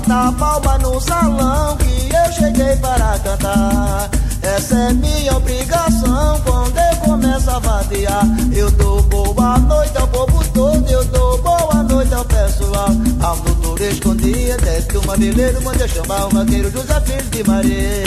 Bata 0.01 0.31
palma 0.37 0.77
no 0.79 0.99
salão 0.99 1.77
que 1.77 2.09
eu 2.13 2.33
cheguei 2.33 2.75
para 2.77 3.19
cantar. 3.19 4.09
Essa 4.41 4.75
é 4.75 4.93
minha 4.93 5.37
obrigação 5.37 6.41
quando 6.43 6.77
eu 6.77 6.95
começo 6.97 7.49
a 7.49 7.59
vadiar. 7.59 8.25
Eu 8.53 8.71
dou 8.71 9.01
boa 9.03 9.57
noite 9.59 9.97
ao 9.97 10.07
povo 10.07 10.43
todo, 10.53 10.89
eu 10.89 11.05
dou 11.05 11.41
boa 11.41 11.83
noite 11.83 12.13
ao 12.13 12.25
pessoal. 12.25 12.89
Um 12.89 13.43
doutor 13.43 13.81
escondido 13.81 14.61
dentro 14.63 14.99
do 14.99 15.07
mameleiro, 15.07 15.61
mandei 15.61 15.87
chamar 15.87 16.25
o 16.25 16.29
vaqueiro 16.29 16.71
José 16.71 17.01
Filho 17.01 17.29
de 17.29 17.43
Maria. 17.43 18.03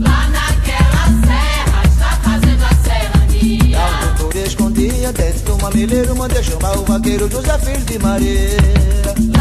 Lá 0.00 0.28
naquela 0.28 1.06
serra, 1.26 1.82
está 1.84 2.10
fazendo 2.22 2.64
a 2.64 2.74
serrania. 2.84 3.78
Um 3.78 4.16
doutor 4.16 4.46
escondido 4.46 5.12
dentro 5.12 5.40
do 5.40 5.62
mameleiro, 5.62 6.16
mandei 6.16 6.42
chamar 6.42 6.78
o 6.78 6.84
vaqueiro 6.84 7.30
José 7.30 7.58
Filho 7.58 7.84
de 7.84 7.98
Maria. 7.98 9.35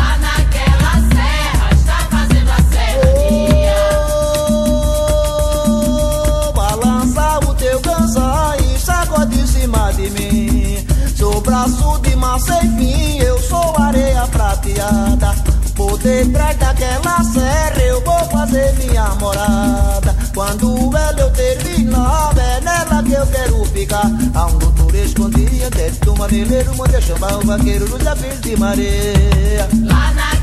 Cansa 7.85 8.57
e 8.59 8.79
sacode 8.79 9.39
em 9.39 9.47
cima 9.47 9.91
de 9.93 10.09
mim. 10.09 10.85
Sou 11.15 11.39
braço 11.41 11.99
de 11.99 12.15
massa 12.15 12.59
e 12.63 12.69
fim, 12.77 13.17
eu 13.19 13.39
sou 13.39 13.75
areia 13.79 14.27
prateada. 14.27 15.33
Por 15.75 15.97
detrás 15.99 16.57
daquela 16.57 17.23
serra 17.23 17.81
eu 17.81 18.01
vou 18.03 18.25
fazer 18.25 18.73
minha 18.75 19.07
morada. 19.15 20.15
Quando 20.33 20.97
ela 20.97 21.19
eu 21.19 21.31
terminar, 21.31 22.33
é 22.37 22.61
nela 22.61 23.03
que 23.03 23.13
eu 23.13 23.27
quero 23.27 23.65
ficar. 23.65 24.09
Há 24.33 24.45
um 24.47 24.57
doutor 24.57 24.95
escondido 24.95 25.69
dentro 25.69 26.05
do 26.05 26.15
mameleiro, 26.17 26.75
mandei 26.75 27.01
chamar 27.01 27.37
o 27.37 27.45
vaqueiro 27.45 27.87
José 27.87 28.15
Filho 28.15 28.41
de 28.41 28.57
Maria. 28.57 29.69
Lá 29.83 30.11
naquela 30.13 30.34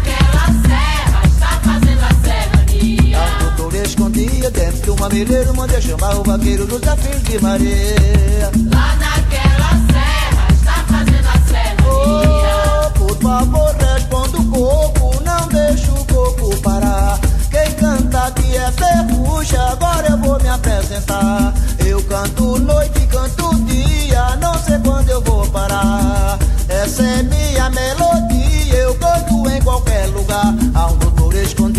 Um 3.92 4.08
escondido 4.08 4.50
dentro 4.52 4.86
do 4.86 4.96
mameleiro, 4.96 5.54
mandei 5.54 5.82
chamar 5.82 6.16
o 6.16 6.22
vaqueiro 6.22 6.66
José 6.66 6.96
Filho 6.96 7.20
de 7.20 7.42
Maria. 7.42 8.50
Lá 8.72 8.96
naquela 8.96 9.70
serra, 9.92 10.48
está 10.54 10.72
fazendo 10.88 11.28
a 11.28 11.38
serrania. 11.46 12.86
Oh, 12.86 12.90
por 12.92 13.18
favor, 13.18 13.74
responda 13.76 14.38
o 14.38 14.44
coco, 14.46 15.22
não 15.22 15.48
deixa 15.48 15.92
o 15.92 16.04
coco 16.06 16.56
parar. 16.62 17.18
Quem 17.50 17.70
canta 17.72 18.28
aqui 18.28 18.56
é 18.56 18.72
Ferrucha, 18.72 19.60
agora 19.60 20.08
eu 20.08 20.18
vou 20.18 20.40
me 20.40 20.48
apresentar. 20.48 21.52
Eu 21.84 22.02
canto 22.04 22.58
noite, 22.60 23.06
canto 23.08 23.54
dia, 23.66 24.36
não 24.36 24.54
sei 24.64 24.78
quando 24.78 25.10
eu 25.10 25.20
vou 25.20 25.46
parar. 25.48 26.38
Essa 26.66 27.02
é 27.02 27.22
minha 27.24 27.68
melodia, 27.68 28.74
eu 28.74 28.94
canto 28.94 29.50
em 29.50 29.60
qualquer 29.60 30.06
lugar. 30.06 30.54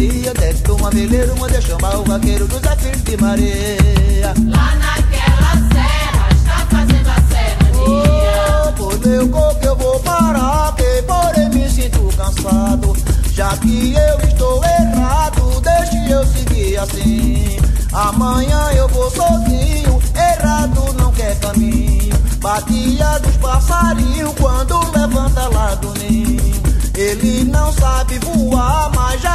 Um 0.04 0.08
doutor 0.08 0.24
escondido 0.24 0.34
dentro 0.34 0.64
do 0.64 0.84
mameleiro, 0.84 1.38
mandei 1.38 1.62
chamar 1.62 1.98
o 1.98 2.04
vaqueiro 2.04 2.48
José 2.50 2.76
Filho 2.78 2.98
de 2.98 3.18
Maria. 3.18 4.34
Lá 4.50 4.76
naquela 4.76 5.54
serra, 5.72 6.28
está 6.36 6.66
fazendo 6.70 7.10
a 7.10 7.16
serrania. 7.32 8.66
Oh, 8.68 8.74
por 8.74 9.08
meu 9.08 9.30
corpo 9.30 9.66
eu 9.66 9.76
vou 9.78 10.00
parar, 10.02 10.76
que 10.76 11.02
porém 11.04 11.50
me 11.50 11.70
sinto 11.70 12.10
cansado. 12.18 12.96
Já 13.34 13.56
que 13.58 13.94
eu 13.94 14.28
estou 14.28 14.62
errado, 14.64 15.62
deixe 15.62 16.12
eu 16.12 16.26
seguir 16.26 16.78
assim. 16.78 17.58
Amanhã 17.94 18.72
eu 18.76 18.88
vou 18.90 19.10
sozinho, 19.10 20.02
errado 20.16 20.94
não 21.00 21.12
quer 21.14 21.40
caminho. 21.40 22.14
Batia 22.40 23.20
dos 23.20 23.38
passarinhos 23.38 24.34
quando 24.38 24.80
levanta 24.92 25.48
lá 25.48 25.76
do 25.76 25.94
ninho. 26.00 26.54
Ele 26.96 27.44
não 27.46 27.74
sabe 27.74 28.20
voar, 28.20 28.92
mas 28.94 29.22
já 29.22 29.33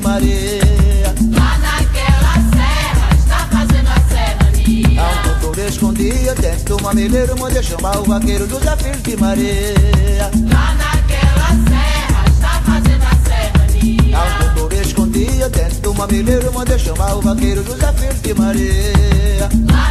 de 0.00 0.06
Maria. 0.06 1.14
Lá 1.32 1.58
naquela 1.58 2.34
serra, 2.56 3.08
está 3.16 3.38
fazendo 3.52 3.88
a 3.88 4.00
serrania. 4.08 5.02
Há 5.02 5.10
um 5.10 5.22
doutor 5.22 5.58
escondido 5.58 6.34
dentro 6.40 6.76
do 6.76 6.82
mameleiro, 6.82 7.38
mandei 7.38 7.62
chamar 7.62 7.98
o 7.98 8.04
vaqueiro 8.04 8.48
José 8.48 8.76
Filho 8.76 8.96
de 8.96 9.16
Maria. 9.16 10.30
Lá 10.52 10.74
naquela 10.74 11.48
serra, 11.68 12.24
está 12.26 12.62
fazendo 12.64 13.04
a 13.04 13.14
serrania. 13.28 14.18
Há 14.18 14.24
um 14.24 14.54
doutor 14.54 14.72
escondido 14.80 15.50
dentro 15.50 15.80
do 15.80 15.94
mameleiro, 15.94 16.52
mandei 16.52 16.78
chamar 16.78 17.14
o 17.14 17.20
vaqueiro 17.20 17.64
José 17.64 17.92
Filho 17.92 18.14
de 18.14 18.34
Maria. 18.34 19.48
Lá 19.70 19.89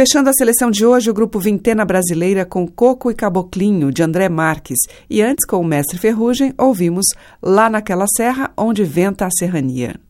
Fechando 0.00 0.30
a 0.30 0.32
seleção 0.32 0.70
de 0.70 0.86
hoje, 0.86 1.10
o 1.10 1.12
grupo 1.12 1.38
Vintena 1.38 1.84
Brasileira 1.84 2.46
com 2.46 2.66
Coco 2.66 3.10
e 3.10 3.14
Caboclinho, 3.14 3.92
de 3.92 4.02
André 4.02 4.30
Marques. 4.30 4.78
E 5.10 5.20
antes, 5.20 5.44
com 5.44 5.58
o 5.58 5.64
Mestre 5.64 5.98
Ferrugem, 5.98 6.54
ouvimos 6.56 7.04
Lá 7.42 7.68
naquela 7.68 8.06
Serra, 8.16 8.50
onde 8.56 8.82
venta 8.82 9.26
a 9.26 9.30
serrania. 9.30 10.00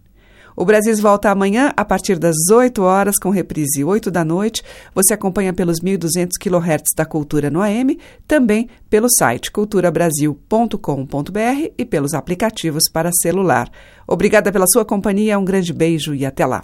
O 0.54 0.64
Brasil 0.64 0.96
volta 0.98 1.28
amanhã 1.28 1.72
a 1.76 1.84
partir 1.84 2.20
das 2.20 2.36
8 2.52 2.80
horas, 2.80 3.16
com 3.20 3.30
reprise 3.30 3.82
8 3.82 4.12
da 4.12 4.24
noite. 4.24 4.62
Você 4.94 5.12
acompanha 5.12 5.52
pelos 5.52 5.80
1.200 5.80 6.34
kHz 6.40 6.94
da 6.96 7.04
Cultura 7.04 7.50
no 7.50 7.60
AM, 7.60 7.98
também 8.28 8.68
pelo 8.88 9.10
site 9.10 9.50
culturabrasil.com.br 9.50 11.72
e 11.76 11.84
pelos 11.84 12.14
aplicativos 12.14 12.84
para 12.92 13.10
celular. 13.10 13.68
Obrigada 14.06 14.52
pela 14.52 14.68
sua 14.68 14.84
companhia, 14.84 15.36
um 15.36 15.44
grande 15.44 15.72
beijo 15.72 16.14
e 16.14 16.24
até 16.24 16.46
lá. 16.46 16.62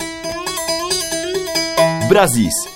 Brasis 2.09 2.76